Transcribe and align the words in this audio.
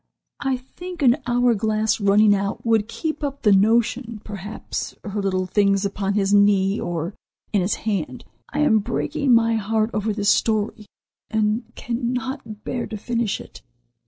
I 0.39 0.57
think 0.57 1.03
an 1.03 1.17
hour 1.27 1.53
glass 1.53 1.99
running 1.99 2.33
out 2.33 2.65
would 2.65 2.87
keep 2.87 3.23
up 3.23 3.43
the 3.43 3.51
notion; 3.51 4.19
perhaps 4.23 4.95
her 5.03 5.21
little 5.21 5.45
things 5.45 5.85
upon 5.85 6.15
his 6.15 6.33
knee 6.33 6.79
or 6.79 7.13
in 7.53 7.61
his 7.61 7.75
hand. 7.85 8.25
I 8.49 8.61
am 8.61 8.79
breaking 8.79 9.31
my 9.35 9.57
heart 9.57 9.91
over 9.93 10.11
this 10.11 10.29
story, 10.29 10.87
and 11.29 11.71
cannot 11.75 12.63
bear 12.63 12.87
to 12.87 12.97
finish 12.97 13.39
it." 13.39 13.61